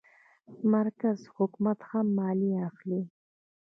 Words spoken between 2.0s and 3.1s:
مالیه اخلي.